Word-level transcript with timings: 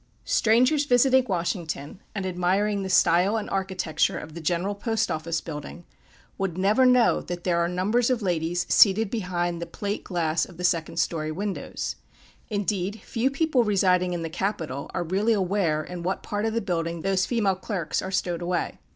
_Strangers 0.25 0.85
visiting 0.85 1.25
Washington, 1.29 1.99
and 2.15 2.25
admiring 2.25 2.81
the 2.81 2.89
style 2.89 3.37
and 3.37 3.47
architecture 3.51 4.17
of 4.17 4.33
the 4.33 4.41
General 4.41 4.73
Post 4.73 5.11
Office 5.11 5.41
building, 5.41 5.85
would 6.39 6.57
never 6.57 6.87
know 6.87 7.21
that 7.21 7.43
there 7.43 7.59
are 7.59 7.67
numbers 7.67 8.09
of 8.09 8.23
ladies 8.23 8.65
seated 8.67 9.11
behind 9.11 9.61
the 9.61 9.67
plate 9.67 10.03
glass 10.03 10.43
of 10.43 10.57
the 10.57 10.63
second 10.63 10.97
story 10.97 11.31
windows. 11.31 11.97
Indeed, 12.49 12.99
few 13.03 13.29
people 13.29 13.63
residing 13.63 14.13
in 14.13 14.23
the 14.23 14.29
capital 14.31 14.89
are 14.91 15.03
really 15.03 15.33
aware 15.33 15.83
in 15.83 16.01
what 16.01 16.23
part 16.23 16.45
of 16.45 16.55
the 16.55 16.61
building 16.61 17.01
those 17.03 17.27
female 17.27 17.53
clerks 17.55 18.01
are 18.01 18.09
stowed 18.09 18.41
away. 18.41 18.79